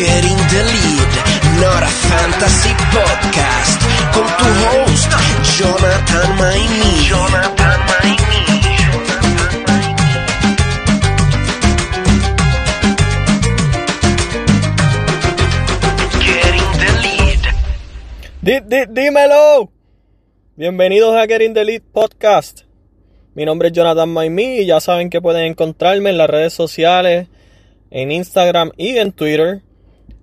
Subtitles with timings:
[0.00, 1.10] Getting the Lead,
[1.60, 3.80] not a fantasy podcast,
[4.14, 5.10] con tu host,
[5.58, 6.92] Jonathan Maimi.
[7.08, 9.50] Jonathan Maimi.
[16.20, 17.42] Getting the Lead.
[18.42, 19.70] Di- di- dímelo.
[20.56, 22.62] Bienvenidos a Getting the Lead Podcast.
[23.34, 27.28] Mi nombre es Jonathan Maimi y ya saben que pueden encontrarme en las redes sociales,
[27.90, 29.62] en Instagram y en Twitter.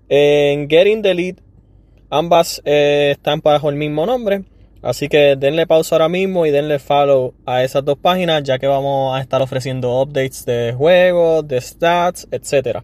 [0.10, 1.36] En Getting the Lead,
[2.10, 4.44] ambas eh, están bajo el mismo nombre.
[4.82, 8.68] Así que denle pausa ahora mismo y denle follow a esas dos páginas ya que
[8.68, 12.84] vamos a estar ofreciendo updates de juegos, de stats, etc.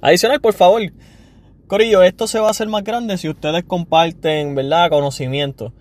[0.00, 0.82] Adicional, por favor,
[1.66, 4.90] Corillo, esto se va a hacer más grande si ustedes comparten, ¿verdad?
[4.90, 5.72] Conocimiento.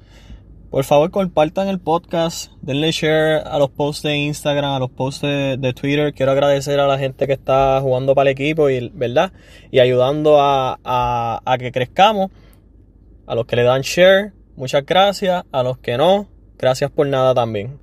[0.71, 5.21] Por favor, compartan el podcast, denle share a los posts de Instagram, a los posts
[5.21, 6.13] de, Twitter.
[6.13, 9.33] Quiero agradecer a la gente que está jugando para el equipo, y, ¿verdad?
[9.69, 12.31] Y ayudando a, a, que crezcamos.
[13.27, 15.43] A los que le dan share, muchas gracias.
[15.51, 17.77] A los que no, gracias por nada también.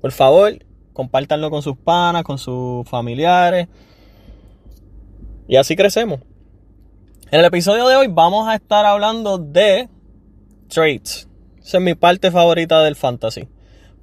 [0.00, 0.64] Por favor,
[0.94, 3.68] compártanlo con sus panas, con sus familiares.
[5.46, 6.20] Y así crecemos.
[7.30, 9.90] En el episodio de hoy vamos a estar hablando de
[10.68, 11.28] trades.
[11.64, 13.48] Esa es mi parte favorita del fantasy.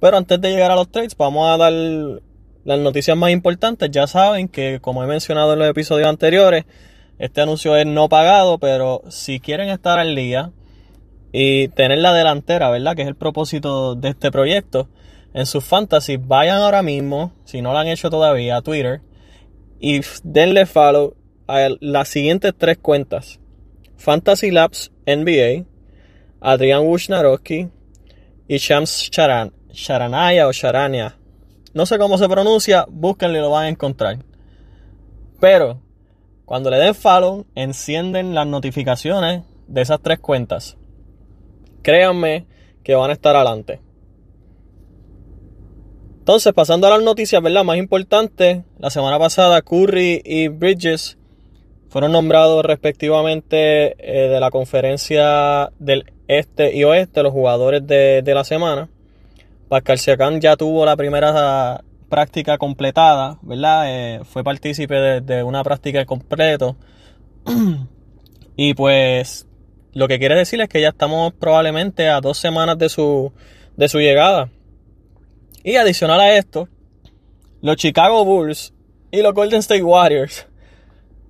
[0.00, 3.90] Pero antes de llegar a los trades, vamos a dar las noticias más importantes.
[3.90, 6.64] Ya saben que, como he mencionado en los episodios anteriores,
[7.18, 10.50] este anuncio es no pagado, pero si quieren estar al día
[11.30, 12.96] y tener la delantera, ¿verdad?
[12.96, 14.88] Que es el propósito de este proyecto.
[15.32, 19.02] En sus fantasy, vayan ahora mismo, si no lo han hecho todavía, a Twitter
[19.78, 21.14] y denle follow
[21.46, 23.40] a las siguientes tres cuentas.
[23.96, 25.64] Fantasy Labs NBA,
[26.44, 27.68] Adrián Wojnarowski
[28.48, 31.16] y Shams Charan, o Charania.
[31.72, 34.18] No sé cómo se pronuncia, búsquenlo y lo van a encontrar.
[35.40, 35.80] Pero,
[36.44, 40.76] cuando le den follow, encienden las notificaciones de esas tres cuentas.
[41.82, 42.46] Créanme
[42.82, 43.80] que van a estar adelante.
[46.18, 47.64] Entonces, pasando a las noticias, ¿verdad?
[47.64, 51.18] Más importante, la semana pasada Curry y Bridges
[51.92, 58.34] fueron nombrados respectivamente eh, de la conferencia del este y oeste, los jugadores de, de
[58.34, 58.88] la semana.
[59.68, 63.84] Pascal Siakam ya tuvo la primera práctica completada, ¿verdad?
[63.88, 66.76] Eh, fue partícipe de, una práctica completo.
[68.56, 69.46] y pues
[69.92, 73.34] lo que quiere decir es que ya estamos probablemente a dos semanas de su,
[73.76, 74.48] de su llegada.
[75.62, 76.70] Y adicional a esto,
[77.60, 78.72] los Chicago Bulls
[79.10, 80.46] y los Golden State Warriors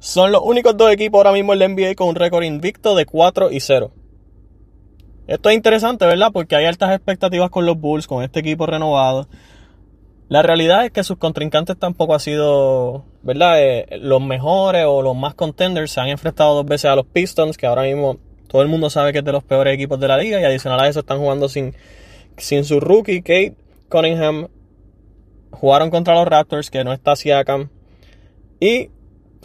[0.03, 3.07] son los únicos dos equipos ahora mismo en la NBA con un récord invicto de
[3.07, 3.93] 4 y 0.
[5.29, 6.33] Esto es interesante, ¿verdad?
[6.33, 9.29] Porque hay altas expectativas con los Bulls, con este equipo renovado.
[10.29, 13.63] La realidad es que sus contrincantes tampoco han sido, ¿verdad?
[13.63, 15.93] Eh, los mejores o los más contenders.
[15.93, 18.19] Se han enfrentado dos veces a los Pistons, que ahora mismo
[18.49, 20.41] todo el mundo sabe que es de los peores equipos de la liga.
[20.41, 21.77] Y adicional a eso están jugando sin,
[22.39, 23.55] sin su rookie, Kate
[23.89, 24.49] Cunningham.
[25.53, 27.69] Jugaron contra los Raptors, que no está Siakam.
[28.59, 28.89] Y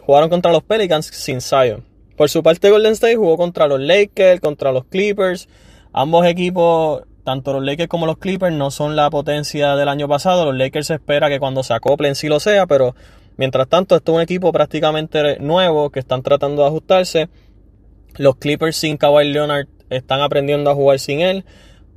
[0.07, 1.83] jugaron contra los Pelicans sin Zion.
[2.15, 5.49] Por su parte, Golden State jugó contra los Lakers, contra los Clippers.
[5.91, 10.45] Ambos equipos, tanto los Lakers como los Clippers, no son la potencia del año pasado.
[10.45, 12.95] Los Lakers se espera que cuando se acoplen sí lo sea, pero
[13.35, 17.29] mientras tanto, esto es un equipo prácticamente nuevo que están tratando de ajustarse.
[18.15, 21.43] Los Clippers sin Kawhi Leonard están aprendiendo a jugar sin él.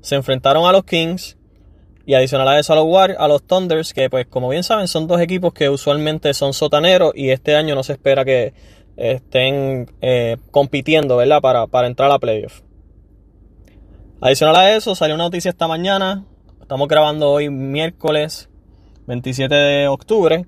[0.00, 1.38] Se enfrentaron a los Kings.
[2.10, 3.16] Y adicional a eso a los War,
[3.46, 7.54] Thunders, que pues como bien saben son dos equipos que usualmente son sotaneros y este
[7.54, 8.52] año no se espera que
[8.96, 11.40] estén eh, compitiendo, ¿verdad?
[11.40, 12.62] Para, para entrar a playoff.
[14.20, 16.24] Adicional a eso, salió una noticia esta mañana.
[16.60, 18.48] Estamos grabando hoy miércoles
[19.06, 20.46] 27 de octubre.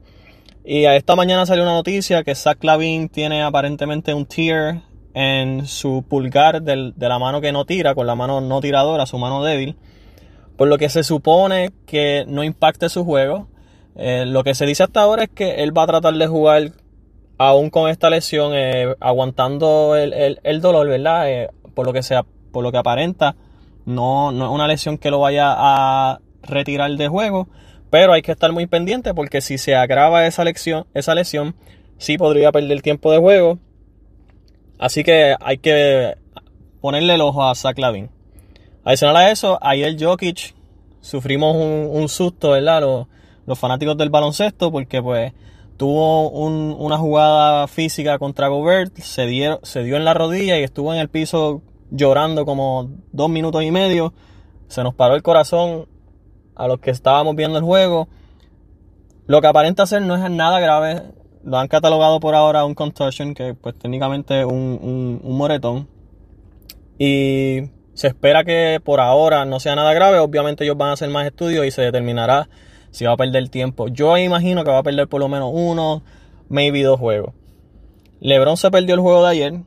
[0.65, 4.83] Y a esta mañana salió una noticia que Zach Lavin tiene aparentemente un tear
[5.15, 9.17] en su pulgar de la mano que no tira, con la mano no tiradora, su
[9.17, 9.77] mano débil.
[10.63, 13.49] Por lo que se supone que no impacte su juego.
[13.97, 16.71] Eh, lo que se dice hasta ahora es que él va a tratar de jugar
[17.37, 21.29] aún con esta lesión, eh, aguantando el, el, el, dolor, ¿verdad?
[21.29, 23.35] Eh, por lo que sea, por lo que aparenta,
[23.87, 27.49] no, no es una lesión que lo vaya a retirar de juego.
[27.91, 31.57] Pero hay que estar muy pendiente porque si se agrava esa lesión, esa lesión,
[31.99, 33.59] sí podría perder tiempo de juego.
[34.79, 36.15] Así que hay que
[36.81, 38.12] ponerle el ojo a Zach Lavin.
[38.85, 40.55] Adicional a eso, ayer Jokic
[41.01, 42.81] sufrimos un, un susto, ¿verdad?
[42.81, 43.07] Los,
[43.47, 45.33] los, fanáticos del baloncesto, porque pues
[45.77, 50.93] tuvo un, una jugada física contra Gobert, se, se dio en la rodilla y estuvo
[50.93, 54.13] en el piso llorando como dos minutos y medio.
[54.69, 55.87] Se nos paró el corazón
[56.55, 58.09] a los que estábamos viendo el juego.
[59.27, 61.03] Lo que aparenta ser no es nada grave.
[61.45, 65.89] lo han catalogado por ahora un contortion, que pues técnicamente un, un, moretón.
[66.99, 70.19] Y se espera que por ahora no sea nada grave.
[70.19, 72.49] Obviamente ellos van a hacer más estudios y se determinará
[72.91, 73.89] si va a perder tiempo.
[73.89, 76.03] Yo imagino que va a perder por lo menos uno,
[76.49, 77.35] maybe dos juegos.
[78.21, 79.61] LeBron se perdió el juego de ayer.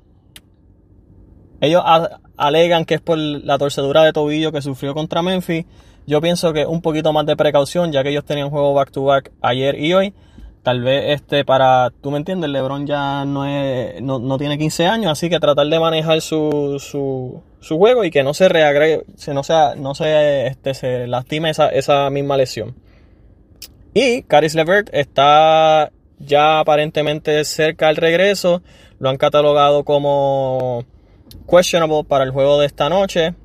[1.62, 1.84] Ellos
[2.38, 5.66] alegan que es por la torcedura de tobillo que sufrió contra Memphis.
[6.08, 9.04] Yo pienso que un poquito más de precaución, ya que ellos tenían juego back to
[9.04, 10.14] back ayer y hoy.
[10.66, 15.12] Tal vez este para, tú me entiendes, LeBron ya no, es, no, tiene 15 años,
[15.12, 19.44] así que tratar de manejar su, su, su juego y que no se reagregue, no,
[19.44, 22.74] sea, no se, este, se lastime esa, esa misma lesión.
[23.94, 28.64] Y Caris Levert está ya aparentemente cerca al regreso.
[28.98, 30.84] Lo han catalogado como
[31.48, 33.36] questionable para el juego de esta noche.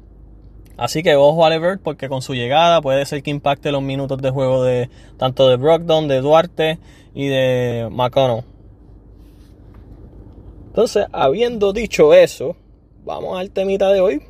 [0.80, 4.16] Así que ojo a Levert porque con su llegada puede ser que impacte los minutos
[4.22, 4.88] de juego de
[5.18, 6.78] tanto de Brogdon, de Duarte
[7.14, 8.44] y de McConnell.
[10.68, 12.56] Entonces, habiendo dicho eso,
[13.04, 14.22] vamos al temita de hoy.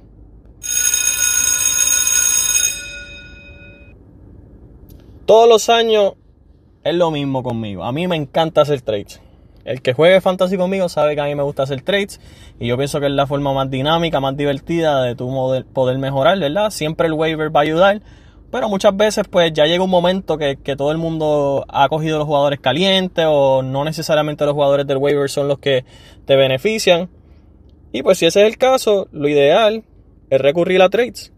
[5.26, 6.14] Todos los años
[6.82, 7.84] es lo mismo conmigo.
[7.84, 9.20] A mí me encanta hacer trades.
[9.70, 12.20] El que juegue fantasy conmigo sabe que a mí me gusta hacer trades
[12.58, 15.30] y yo pienso que es la forma más dinámica, más divertida de tu
[15.72, 16.70] poder mejorar, ¿verdad?
[16.70, 18.02] Siempre el waiver va a ayudar,
[18.50, 22.26] pero muchas veces pues ya llega un momento que, todo el mundo ha cogido los
[22.26, 25.84] jugadores calientes o no necesariamente los jugadores del waiver son los que
[26.24, 27.08] te benefician.
[27.92, 29.84] Y pues si ese es el caso, lo ideal
[30.30, 31.32] es recurrir a trades.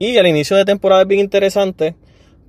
[0.00, 1.94] Y el inicio de temporada es bien interesante,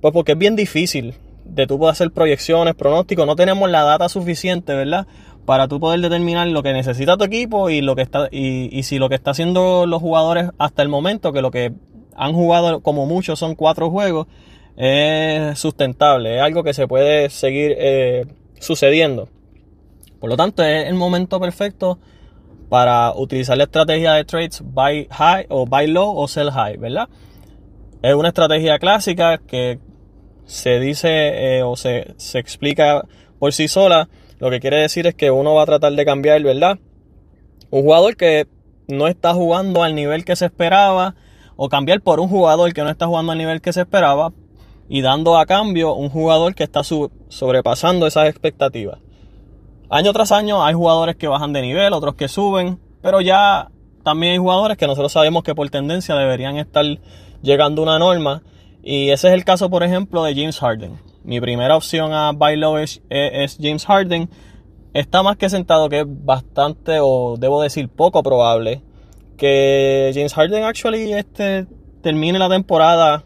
[0.00, 1.14] pues porque es bien difícil
[1.48, 5.06] de tú poder hacer proyecciones, pronósticos, no tenemos la data suficiente, ¿verdad?
[5.44, 8.98] Para tú poder determinar lo que necesita tu equipo y lo que está y, si
[8.98, 11.72] lo que está haciendo los jugadores hasta el momento, que lo que
[12.16, 14.26] han jugado como muchos son cuatro juegos,
[14.76, 18.26] es sustentable, es algo que se puede seguir eh,
[18.58, 19.28] sucediendo.
[20.20, 21.98] Por lo tanto, es el momento perfecto
[22.68, 27.08] para utilizar la estrategia de trades buy high o buy low o sell high, ¿verdad?
[28.02, 29.78] Es una estrategia clásica que
[30.46, 33.04] se dice eh, o se, se explica
[33.38, 34.08] por sí sola,
[34.38, 36.78] lo que quiere decir es que uno va a tratar de cambiar, ¿verdad?
[37.70, 38.46] Un jugador que
[38.88, 41.14] no está jugando al nivel que se esperaba,
[41.56, 44.32] o cambiar por un jugador que no está jugando al nivel que se esperaba,
[44.88, 48.98] y dando a cambio un jugador que está sobrepasando esas expectativas.
[49.88, 53.70] Año tras año hay jugadores que bajan de nivel, otros que suben, pero ya
[54.04, 56.84] también hay jugadores que nosotros sabemos que por tendencia deberían estar
[57.42, 58.42] llegando a una norma
[58.88, 61.00] y ese es el caso, por ejemplo, de James Harden.
[61.24, 63.02] Mi primera opción a buy low es,
[63.60, 64.30] James Harden.
[64.94, 68.82] Está más que sentado que es bastante, o debo decir poco probable,
[69.36, 71.66] que James Harden actually este,
[72.00, 73.24] termine la temporada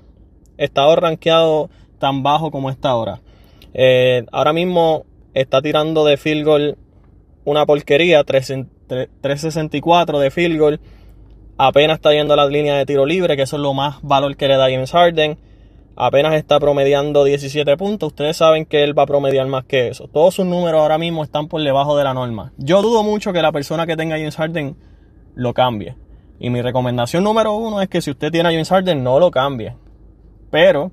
[0.56, 1.68] estado rankeado
[1.98, 3.20] tan bajo como está ahora.
[3.74, 5.04] Eh, ahora mismo
[5.34, 6.78] está tirando de field goal
[7.44, 10.80] una porquería, 364 de field goal.
[11.58, 14.38] Apenas está yendo a la línea de tiro libre, que eso es lo más valor
[14.38, 15.49] que le da James Harden
[16.02, 18.06] apenas está promediando 17 puntos.
[18.08, 20.08] Ustedes saben que él va a promediar más que eso.
[20.08, 22.52] Todos sus números ahora mismo están por debajo de la norma.
[22.56, 24.76] Yo dudo mucho que la persona que tenga James Harden
[25.34, 25.96] lo cambie.
[26.38, 29.30] Y mi recomendación número uno es que si usted tiene a James Harden, no lo
[29.30, 29.76] cambie.
[30.50, 30.90] Pero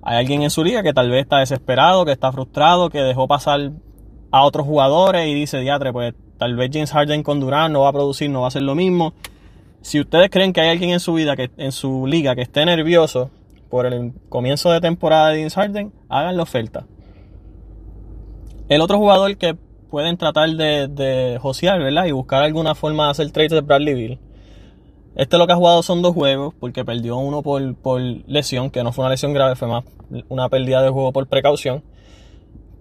[0.00, 3.28] hay alguien en su liga que tal vez está desesperado, que está frustrado, que dejó
[3.28, 3.70] pasar
[4.30, 7.90] a otros jugadores y dice, diatre, pues tal vez James Harden con Durant no va
[7.90, 9.12] a producir, no va a hacer lo mismo.
[9.82, 12.64] Si ustedes creen que hay alguien en su vida, que, en su liga, que esté
[12.64, 13.30] nervioso
[13.68, 16.86] por el comienzo de temporada de James Harden, hagan la oferta.
[18.68, 19.56] El otro jugador que
[19.90, 22.06] pueden tratar de, de josear, ¿verdad?
[22.06, 24.18] Y buscar alguna forma de hacer trades de Bradley Bill.
[25.14, 28.82] Este lo que ha jugado son dos juegos, porque perdió uno por, por lesión, que
[28.82, 29.84] no fue una lesión grave, fue más
[30.28, 31.82] una pérdida de juego por precaución.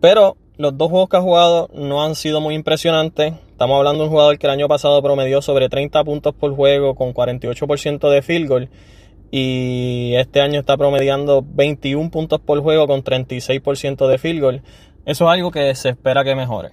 [0.01, 3.33] Pero los dos juegos que ha jugado no han sido muy impresionantes.
[3.51, 6.95] Estamos hablando de un jugador que el año pasado promedió sobre 30 puntos por juego
[6.95, 8.69] con 48% de field goal
[9.31, 14.61] y este año está promediando 21 puntos por juego con 36% de field goal.
[15.05, 16.71] Eso es algo que se espera que mejore.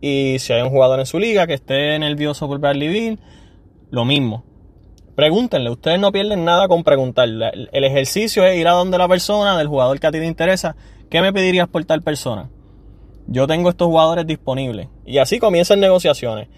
[0.00, 3.18] Y si hay un jugador en su liga que esté nervioso por Bradley Beal,
[3.90, 4.44] lo mismo.
[5.14, 7.68] Pregúntenle, ustedes no pierden nada con preguntarle.
[7.72, 10.76] El ejercicio es ir a donde la persona, del jugador que a ti te interesa,
[11.08, 12.50] ¿qué me pedirías por tal persona?
[13.26, 14.88] Yo tengo estos jugadores disponibles.
[15.06, 16.48] Y así comienzan negociaciones.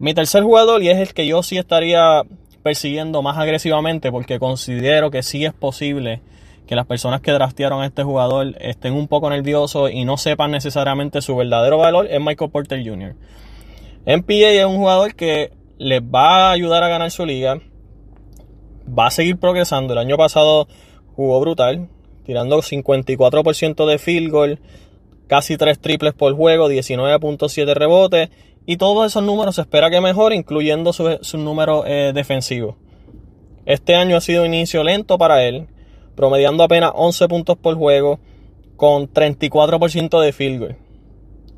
[0.00, 2.22] Mi tercer jugador, y es el que yo sí estaría
[2.68, 6.20] persiguiendo más agresivamente porque considero que sí es posible
[6.66, 10.50] que las personas que draftearon a este jugador estén un poco nerviosos y no sepan
[10.50, 13.14] necesariamente su verdadero valor es Michael Porter Jr.
[14.04, 17.58] MPA es un jugador que les va a ayudar a ganar su liga,
[18.86, 19.94] va a seguir progresando.
[19.94, 20.68] El año pasado
[21.16, 21.88] jugó brutal,
[22.26, 24.58] tirando 54% de field goal,
[25.26, 28.28] casi 3 triples por juego, 19.7 rebotes.
[28.70, 32.74] Y todos esos números se espera que mejore, incluyendo sus su números eh, defensivos.
[33.64, 35.68] Este año ha sido un inicio lento para él,
[36.14, 38.20] promediando apenas 11 puntos por juego,
[38.76, 40.76] con 34% de field goal.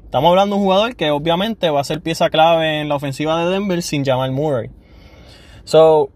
[0.05, 3.43] Estamos hablando de un jugador que obviamente va a ser pieza clave en la ofensiva
[3.43, 4.71] de Denver sin Jamal Murray.
[5.65, 6.11] So,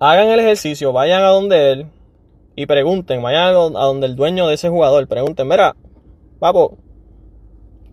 [0.00, 1.86] hagan el ejercicio, vayan a donde él
[2.56, 5.76] y pregunten, vayan a donde el dueño de ese jugador, pregunten, mira,
[6.40, 6.78] papo,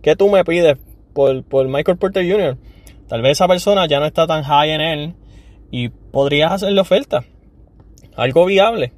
[0.02, 0.78] ¿qué tú me pides
[1.14, 2.58] por, por Michael Porter Jr.?
[3.08, 5.14] Tal vez esa persona ya no está tan high en él
[5.70, 7.24] y podrías hacerle oferta.
[8.16, 8.92] Algo viable.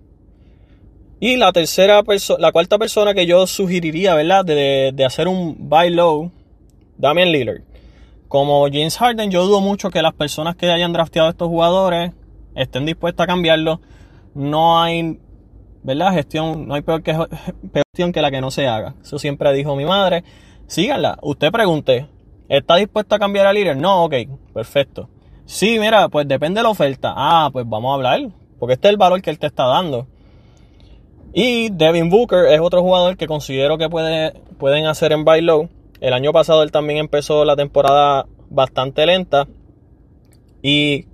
[1.19, 4.45] Y la tercera persona, la cuarta persona que yo sugeriría, ¿verdad?
[4.45, 6.31] De, de, hacer un buy low,
[6.99, 7.63] Damian Lillard.
[8.29, 12.13] Como James Harden, yo dudo mucho que las personas que hayan drafteado estos jugadores
[12.55, 13.81] estén dispuestas a cambiarlo.
[14.35, 15.19] No hay,
[15.83, 16.13] ¿verdad?
[16.13, 17.13] Gestión, no hay peor, que,
[17.73, 18.95] peor gestión que la que no se haga.
[19.03, 20.23] Eso siempre dijo mi madre.
[20.67, 21.19] Síganla.
[21.23, 22.09] Usted pregunte,
[22.49, 23.77] ¿está dispuesta a cambiar a Lillard?
[23.77, 24.15] No, ok,
[24.53, 25.09] perfecto.
[25.45, 27.15] Sí, mira, pues depende de la oferta.
[27.17, 28.21] Ah, pues vamos a hablar.
[28.59, 30.09] Porque este es el valor que él te está dando.
[31.33, 35.69] Y Devin Booker es otro jugador que considero que puede, pueden hacer en buy low.
[36.01, 39.47] El año pasado él también empezó la temporada bastante lenta
[40.63, 41.07] y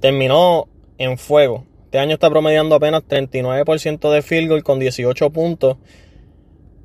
[0.00, 0.66] terminó
[0.98, 1.66] en fuego.
[1.84, 5.76] Este año está promediando apenas 39% de field goal con 18 puntos.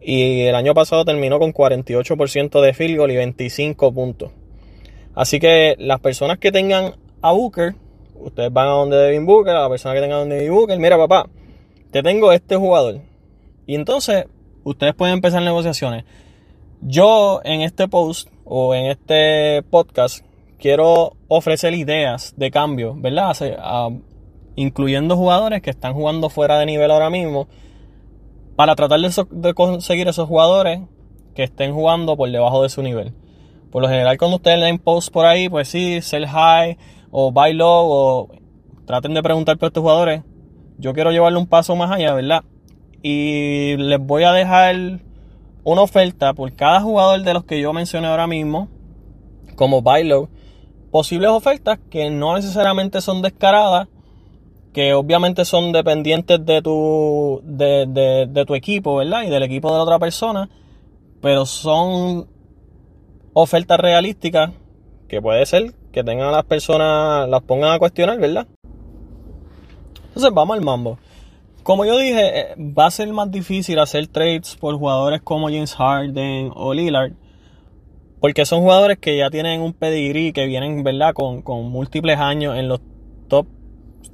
[0.07, 4.29] Y el año pasado terminó con 48% de field goal y 25 puntos.
[5.15, 6.93] Así que las personas que tengan
[7.23, 7.73] a Booker,
[8.13, 11.27] ustedes van a donde Devin Booker, la persona que tenga a Devin Booker, mira papá,
[11.89, 13.01] te tengo este jugador.
[13.65, 14.25] Y entonces
[14.63, 16.03] ustedes pueden empezar negociaciones.
[16.81, 20.23] Yo en este post o en este podcast
[20.59, 23.35] quiero ofrecer ideas de cambio, ¿verdad?
[24.55, 27.47] incluyendo jugadores que están jugando fuera de nivel ahora mismo,
[28.55, 30.81] para tratar de, conseguir esos jugadores
[31.33, 33.13] que estén jugando por debajo de su nivel.
[33.71, 36.77] Por lo general, cuando ustedes leen posts por ahí, pues sí, sell high
[37.11, 38.29] o buy low o
[38.85, 40.23] traten de preguntar por estos jugadores.
[40.77, 42.43] Yo quiero llevarle un paso más allá, ¿verdad?
[43.01, 45.01] Y les voy a dejar
[45.63, 48.69] una oferta por cada jugador de los que yo mencioné ahora mismo,
[49.55, 50.29] como buy low,
[50.91, 53.87] posibles ofertas que no necesariamente son descaradas,
[54.75, 59.23] que obviamente son dependientes de tu, de, de, tu equipo, ¿verdad?
[59.23, 60.49] Y del equipo de la otra persona,
[61.21, 62.27] pero son
[63.31, 64.51] ofertas realísticas
[65.07, 68.47] que puede ser que tengan a las personas, las pongan a cuestionar, ¿verdad?
[70.09, 70.99] Entonces vamos al mambo.
[71.63, 75.73] Como yo dije, eh, va a ser más difícil hacer trades por jugadores como James
[75.73, 77.13] Harden o Lillard
[78.19, 81.13] porque son jugadores que ya tienen un pedigree, que vienen, ¿verdad?
[81.13, 82.81] Con, múltiples años en los
[83.27, 83.47] top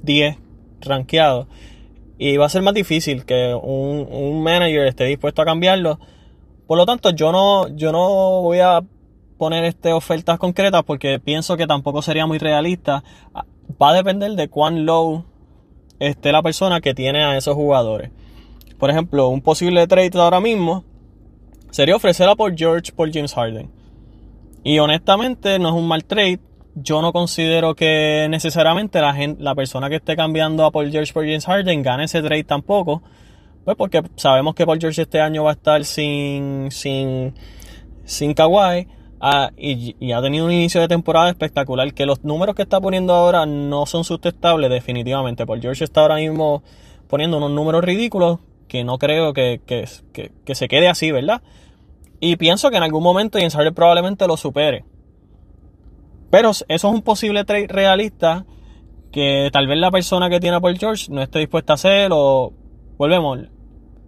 [0.02, 0.36] 10
[0.84, 1.46] rankeados.
[2.18, 5.98] Y va a ser más difícil que un, manager esté dispuesto a cambiarlo.
[6.66, 8.82] Por lo tanto, yo no, yo no voy a
[9.38, 13.02] poner este, ofertas concretas porque pienso que tampoco sería muy realista.
[13.80, 15.24] Va a depender de cuán low
[15.98, 18.10] esté la persona que tiene a esos jugadores.
[18.78, 20.84] Por ejemplo, un posible trade ahora mismo
[21.70, 23.70] sería ofrecer a Paul George por James Harden.
[24.64, 26.40] Y honestamente no es un mal trade.
[26.74, 31.12] Yo no considero que necesariamente la, gente, la persona que esté cambiando a Paul George
[31.12, 33.02] por James Harden gane ese trade tampoco.
[33.64, 37.34] Pues porque sabemos que Paul George este año va a estar sin, sin,
[38.04, 38.88] sin Kawhi.
[39.20, 41.92] Ah, y, ha tenido un inicio de temporada espectacular.
[41.92, 45.46] Que los números que está poniendo ahora no son sustentables, definitivamente.
[45.46, 46.62] Paul George está ahora mismo
[47.06, 49.86] poniendo unos números ridículos que no creo que, que,
[50.44, 51.42] que se quede así, ¿verdad?
[52.18, 54.84] Y pienso que en algún momento James Harden probablemente lo supere.
[56.32, 58.46] Pero eso es un posible trade realista
[59.12, 62.08] que tal vez la persona que tiene a Paul George no esté dispuesta a hacer
[62.10, 62.54] o
[62.96, 63.40] volvemos.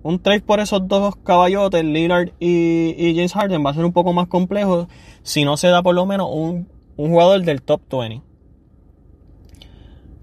[0.03, 4.15] Un trade por esos dos caballotes, Lillard y, James Harden, va a ser un poco
[4.15, 4.89] más complejo
[5.23, 6.67] si no se da por lo menos un,
[6.97, 8.23] un jugador del top 20.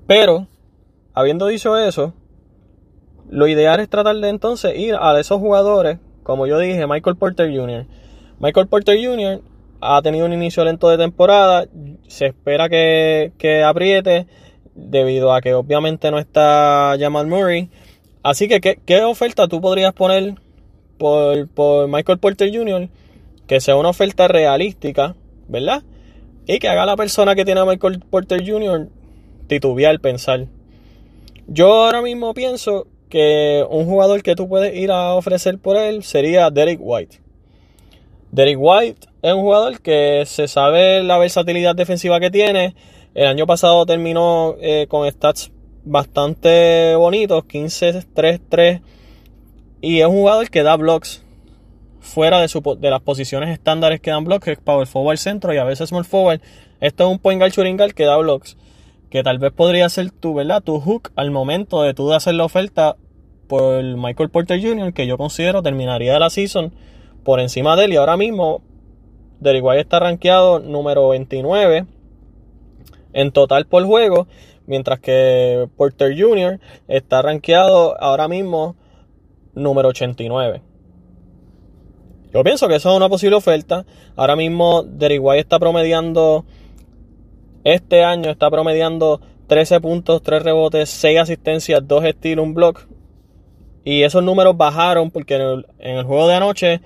[0.07, 0.47] Pero,
[1.13, 2.15] habiendo dicho eso,
[3.29, 7.51] lo ideal es tratar de entonces ir a esos jugadores como yo dije, Michael Porter
[7.55, 7.85] Jr.
[8.39, 9.41] Michael Porter Jr.
[9.81, 11.67] ha tenido un inicio lento de temporada.
[12.07, 14.27] Se espera que, apriete
[14.75, 17.69] debido a que obviamente no está Jamal Murray.
[18.23, 20.35] Así que, ¿qué, oferta tú podrías poner
[20.97, 22.87] por, por, Michael Porter Jr.
[23.47, 25.15] que sea una oferta realística,
[25.47, 25.81] ¿verdad?
[26.45, 28.87] Y que haga la persona que tiene a Michael Porter Jr.
[29.47, 30.45] titubear, pensar.
[31.47, 36.03] Yo ahora mismo pienso que un jugador que tú puedes ir a ofrecer por él
[36.03, 37.19] sería Derek White.
[38.31, 42.75] Derek White es un jugador que se sabe la versatilidad defensiva que tiene.
[43.13, 45.51] El año pasado terminó eh, con stats
[45.83, 48.81] bastante bonitos, 15, 3, 3.
[49.81, 51.23] Y es un jugador que da blocks.
[51.99, 55.53] fuera de, su, de las posiciones estándares que dan blocks, que es power forward centro
[55.53, 56.39] y a veces small forward.
[56.79, 58.55] Esto es un point guard guard que da blocks,
[59.09, 60.63] que tal vez podría ser tu, ¿verdad?
[60.63, 62.95] Tu hook al momento de tú de hacer la oferta
[63.47, 66.73] por Michael Porter Jr., que yo considero terminaría la season
[67.23, 67.93] por encima de él.
[67.93, 68.61] Y ahora mismo,
[69.41, 71.85] White está rankeado número 29
[73.13, 74.27] en total por juego,
[74.67, 76.59] mientras que Porter Jr.
[76.87, 78.75] está rankeado ahora mismo
[79.53, 80.61] número 89.
[82.33, 83.85] Yo pienso que eso es una posible oferta.
[84.15, 86.45] Ahora mismo White está promediando,
[87.65, 92.87] este año está promediando 13 puntos, 3 rebotes, 6 asistencias, 2 estilos, un block.
[93.83, 96.81] Y esos números bajaron porque en el, juego de anoche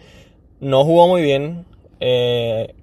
[0.66, 1.64] no jugó muy bien.
[2.00, 2.74] Eh,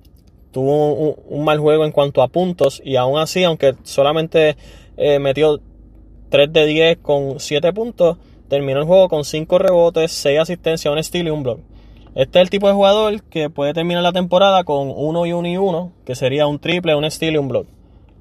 [0.53, 2.81] tuvo un, mal juego en cuanto a puntos.
[2.85, 4.57] Y aún así, aunque solamente
[4.97, 5.61] eh, metió
[6.31, 11.03] 3 de 10 con 7 puntos, terminó el juego con 5 rebotes, 6 asistencias, un
[11.03, 11.59] steal y un block.
[12.15, 15.49] Este es el tipo de jugador que puede terminar la temporada con 1 y 1
[15.49, 17.67] y 1, que sería un triple, un steal y un block.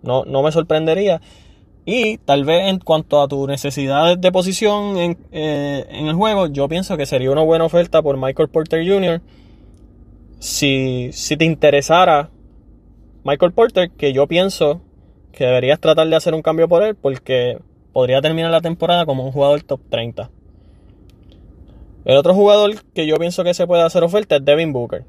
[0.01, 1.21] No, no me sorprendería.
[1.85, 4.97] Y tal vez en cuanto a tu necesidad de posición
[5.31, 9.21] eh, en, el juego, yo pienso que sería una buena oferta por Michael Porter Jr.
[10.41, 12.31] Si, te interesara
[13.23, 14.81] Michael Porter, que yo pienso
[15.31, 17.59] que deberías tratar de hacer un cambio por él, porque
[17.93, 20.31] podría terminar la temporada como un jugador top 30.
[22.05, 25.05] El otro jugador que yo pienso que se puede hacer oferta es Devin Booker.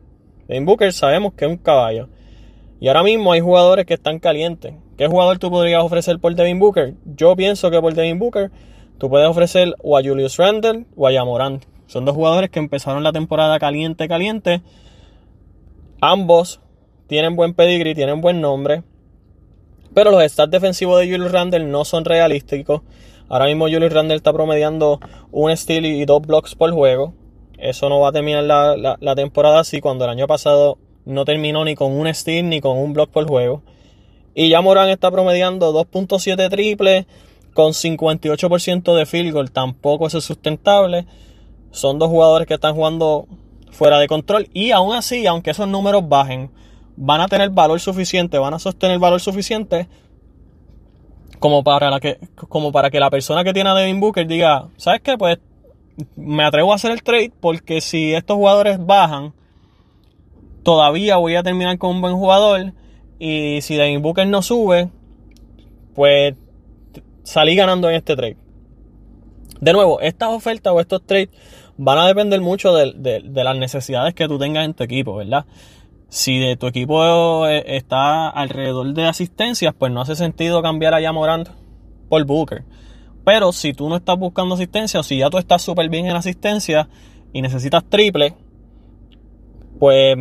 [0.49, 2.11] Devin Booker sabemos que es un caballo.
[2.79, 4.75] Y ahora mismo hay jugadores que están calientes.
[4.99, 6.93] ¿Qué jugador tú podrías ofrecer por Devin Booker?
[7.07, 8.51] Yo pienso que por Devin Booker
[8.99, 11.65] tú puedes ofrecer o a Julius Randle o a Yamorant.
[11.87, 14.61] Son dos jugadores que empezaron la temporada caliente, caliente.
[16.05, 16.61] Ambos
[17.07, 18.83] tienen buen pedigree, tienen buen nombre.
[19.95, 22.83] Pero los stats defensivos de Julius Randle no son realísticos.
[23.29, 24.99] Ahora mismo Julius Randle está promediando
[25.31, 27.15] un steal y dos blocks por juego.
[27.57, 31.65] Eso no va a terminar la, la temporada así cuando el año pasado no terminó
[31.65, 33.62] ni con un steal ni con un block por juego.
[34.35, 37.07] Y ya Morán está promediando 2.7 triples
[37.55, 39.53] con 58% de field goal.
[39.53, 41.07] Tampoco es sustentable.
[41.71, 43.29] Son dos jugadores que están jugando
[43.73, 44.49] fuera de control.
[44.53, 46.51] Y aún así, aunque esos números bajen,
[46.97, 49.89] van a tener valor suficiente, van a sostener valor suficiente
[51.41, 54.69] como para, la que, como para que la persona que tiene a Devin Booker diga,
[54.77, 55.19] ¿sabes qué?
[55.19, 55.39] Pues
[56.15, 59.33] me atrevo a hacer el trade porque si estos jugadores bajan,
[60.63, 62.73] todavía voy a terminar con un buen jugador.
[63.19, 64.89] Y si Devin Booker no sube,
[65.95, 66.35] pues
[67.25, 68.37] salí ganando en este trade.
[69.62, 71.29] De nuevo, estas ofertas o estos trades
[71.77, 75.46] van a depender mucho de, las necesidades que tú tengas en tu equipo, ¿verdad?
[76.09, 81.01] Si de tu equipo eh, está alrededor de asistencias, pues no hace sentido cambiar a
[81.01, 81.48] Yamorant
[82.09, 82.64] por Booker.
[83.25, 86.16] Pero si tú no estás buscando asistencia o si ya tú estás súper bien en
[86.16, 86.88] asistencia
[87.33, 88.35] y necesitas triple,
[89.79, 90.16] pues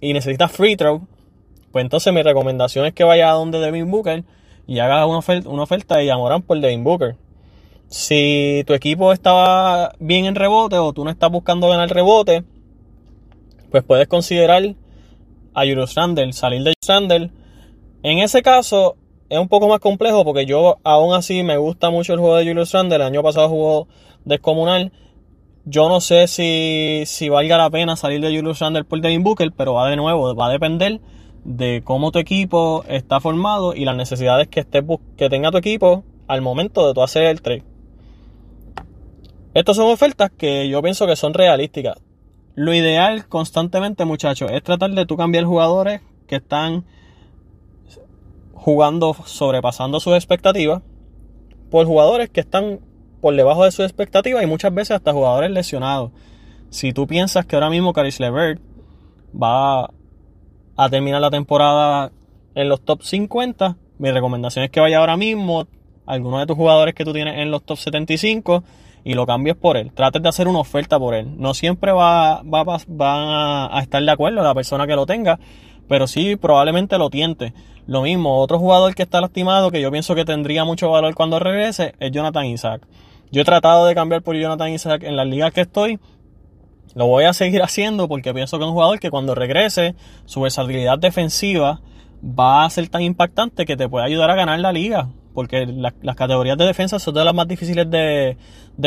[0.00, 1.06] y necesitas free throw,
[1.70, 4.24] pues entonces mi recomendación es que vaya a donde Devin Booker
[4.66, 7.14] y haga una oferta, una oferta de Yamorán por Devin Booker.
[7.90, 12.44] Si tu equipo estaba bien en rebote o tú no estás buscando ganar rebote,
[13.70, 14.62] pues puedes considerar
[15.52, 17.30] a Julius Randle, salir de Randle.
[18.02, 18.96] En ese caso
[19.28, 22.46] es un poco más complejo porque yo aún así me gusta mucho el juego de
[22.46, 22.96] Julius Randle.
[22.96, 23.88] El año pasado jugó
[24.24, 24.92] descomunal
[25.64, 29.52] yo no sé si, si valga la pena salir de Julius Randle por Devin Booker,
[29.52, 31.00] pero va de nuevo, va a depender
[31.44, 34.64] de cómo tu equipo está formado y las necesidades que,
[35.16, 37.69] que tenga tu equipo al momento de tu hacer el trade.
[39.52, 41.98] Estas son ofertas que yo pienso que son realísticas.
[42.54, 46.84] Lo ideal constantemente, muchachos, es tratar de tú cambiar jugadores que están
[48.52, 50.82] jugando sobrepasando sus expectativas
[51.70, 52.80] por jugadores que están
[53.20, 56.12] por debajo de su expectativa y muchas veces hasta jugadores lesionados.
[56.68, 58.60] Si tú piensas que ahora mismo Caris Levert
[59.34, 59.90] va
[60.76, 62.12] a terminar la temporada
[62.54, 65.66] en los top 50, mi recomendación es que vaya ahora mismo
[66.06, 68.62] a alguno de tus jugadores que tú tienes en los top 75
[69.04, 69.92] y lo cambies por él.
[69.92, 71.38] Trates de hacer una oferta por él.
[71.38, 75.38] No siempre va, va, va a estar de acuerdo la persona que lo tenga,
[75.88, 77.52] pero sí probablemente lo tiente.
[77.86, 81.38] Lo mismo, otro jugador que está lastimado, que yo pienso que tendría mucho valor cuando
[81.38, 82.86] regrese, es Jonathan Isaac.
[83.32, 85.98] Yo he tratado de cambiar por Jonathan Isaac en las ligas que estoy.
[86.94, 90.40] Lo voy a seguir haciendo porque pienso que es un jugador que cuando regrese, su
[90.40, 91.80] versatilidad defensiva
[92.22, 95.08] va a ser tan impactante que te puede ayudar a ganar la liga.
[95.34, 98.36] Porque las categorías de defensa son de las más difíciles de,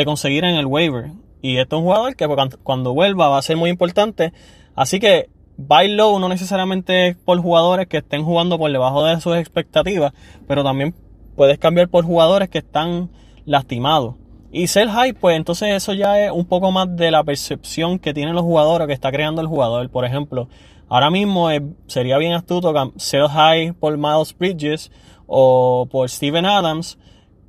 [0.04, 1.12] conseguir en el waiver.
[1.40, 2.26] Y este es un jugador que
[2.62, 4.32] cuando vuelva va a ser muy importante.
[4.74, 9.36] Así que buy low no necesariamente por jugadores que estén jugando por debajo de sus
[9.36, 10.12] expectativas,
[10.46, 10.94] pero también
[11.36, 13.10] puedes cambiar por jugadores que están
[13.44, 14.16] lastimados.
[14.52, 18.14] Y ser high, pues entonces eso ya es un poco más de la percepción que
[18.14, 19.90] tienen los jugadores, que está creando el jugador.
[19.90, 20.48] Por ejemplo,
[20.88, 21.48] ahora mismo
[21.88, 24.92] sería bien astuto ser high por Miles Bridges
[25.26, 26.98] o por Steven Adams,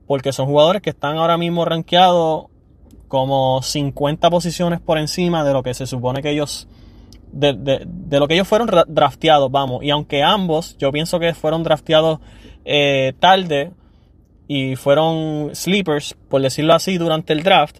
[0.08, 2.46] porque son jugadores que están ahora mismo rankeados
[3.08, 6.68] como 50 posiciones por encima de lo que se supone que ellos
[7.32, 9.84] de, de, lo que ellos fueron drafteados, vamos.
[9.84, 12.20] Y aunque ambos, yo pienso que fueron drafteados
[12.64, 13.74] eh, tarde,
[14.48, 17.78] y fueron sleepers, por decirlo así, durante el draft,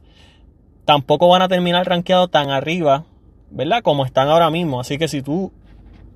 [0.86, 3.06] tampoco van a terminar rankeados tan arriba,
[3.52, 3.82] ¿verdad?
[3.84, 4.80] Como están ahora mismo.
[4.80, 5.52] Así que si tú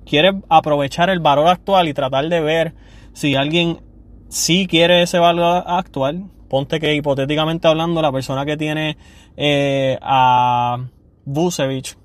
[0.04, 2.74] quieres aprovechar el valor actual y tratar de ver
[3.12, 3.80] si alguien
[4.28, 8.96] sí quiere ese valor actual, ponte que hipotéticamente hablando la persona que tiene
[9.36, 10.78] eh, a
[11.24, 11.96] Vucevic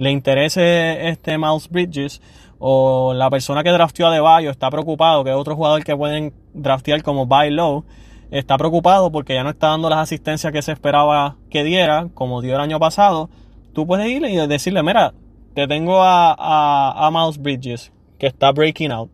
[0.00, 2.22] le interese este Mouse Bridges
[2.58, 6.32] o la persona que drafteó a Debayo está preocupado, que es otro jugador que pueden
[6.54, 7.84] draftear como buy low,
[8.30, 12.40] está preocupado porque ya no está dando las asistencias que se esperaba que diera, como
[12.40, 13.28] dio el año pasado,
[13.74, 15.12] tú puedes irle y decirle, mira,
[15.54, 19.10] te tengo a, a, Miles Bridges, que está breaking out.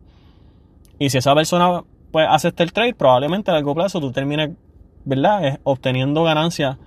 [0.98, 4.50] Y si esa persona pues hace este trade, probablemente a largo plazo tú termines,
[5.04, 5.60] ¿verdad?
[5.64, 6.78] obteniendo ganancias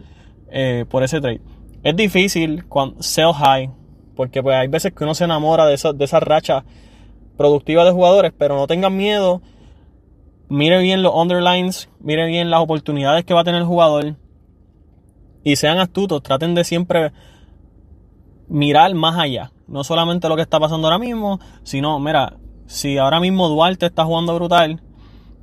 [0.50, 1.42] eh, por ese trade.
[1.84, 3.70] Es difícil cuando sell high,
[4.16, 6.64] porque pues hay veces que uno se enamora de esa, de esa racha
[7.38, 9.42] productiva de jugadores, pero no tengan miedo.
[10.50, 14.16] Mire bien los underlines, mire bien las oportunidades que va a tener el jugador
[15.44, 17.12] y sean astutos, traten de siempre
[18.48, 22.34] mirar más allá, no solamente lo que está pasando ahora mismo, sino, mira,
[22.70, 24.80] si ahora mismo Duarte está jugando brutal,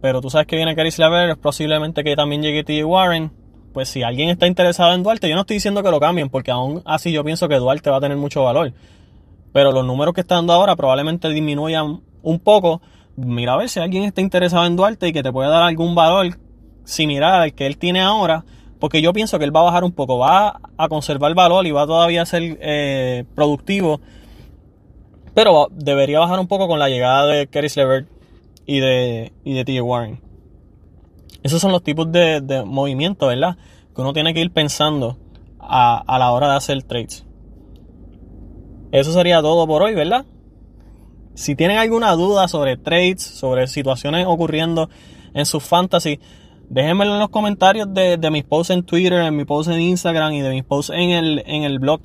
[0.00, 2.84] pero tú sabes que viene Caris Lever, posiblemente que también llegue T.
[2.84, 3.32] Warren,
[3.72, 6.52] pues si alguien está interesado en Duarte, yo no estoy diciendo que lo cambien, porque
[6.52, 8.72] aún así yo pienso que Duarte va a tener mucho valor.
[9.52, 12.80] Pero los números que está dando ahora probablemente disminuyan un poco.
[13.16, 15.96] Mira a ver si alguien está interesado en Duarte y que te puede dar algún
[15.96, 16.38] valor
[16.84, 18.44] similar al que él tiene ahora.
[18.78, 21.72] Porque yo pienso que él va a bajar un poco, va a conservar valor y
[21.72, 24.00] va todavía a ser eh, productivo.
[25.36, 28.08] Pero debería bajar un poco con la llegada de Keris Levert
[28.64, 29.78] y de, y de T.
[29.82, 30.18] Warren.
[31.42, 33.58] Esos son los tipos de, de movimientos, ¿verdad?
[33.94, 35.18] Que uno tiene que ir pensando
[35.60, 37.26] a, a la hora de hacer trades.
[38.92, 40.24] Eso sería todo por hoy, ¿verdad?
[41.34, 44.88] Si tienen alguna duda sobre trades, sobre situaciones ocurriendo
[45.34, 46.18] en su fantasy,
[46.70, 50.32] déjenmelo en los comentarios de, de, mis posts en Twitter, en mi post en Instagram
[50.32, 52.00] y de mis posts en el, en el blog.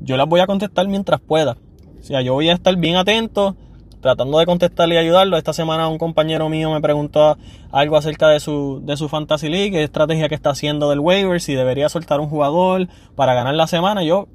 [0.00, 1.58] Yo las voy a contestar mientras pueda.
[2.02, 3.56] O sea, yo voy a estar bien atento
[4.02, 5.36] tratando de contestarle y ayudarlo.
[5.36, 7.38] Esta semana un compañero mío me preguntó
[7.70, 11.40] algo acerca de su, de su Fantasy League, qué estrategia que está haciendo del waiver,
[11.40, 14.02] si debería soltar un jugador para ganar la semana.
[14.02, 14.26] Yo,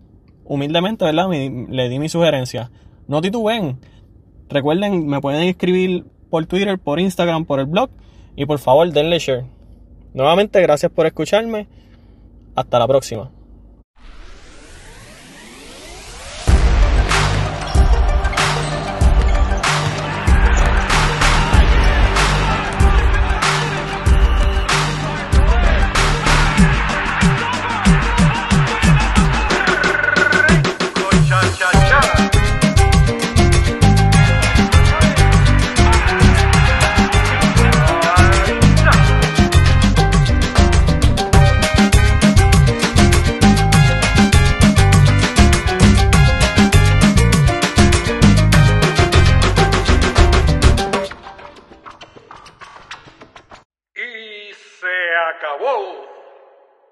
[0.45, 1.29] humildemente, ¿verdad?
[1.29, 2.71] le di mi sugerencia.
[3.07, 3.77] No tituben.
[4.49, 7.89] Recuerden, me pueden escribir por Twitter, por Instagram, por el blog.
[8.37, 9.45] Y por favor, denle share.
[10.13, 11.67] Nuevamente, gracias por escucharme.
[12.55, 13.31] Hasta la próxima.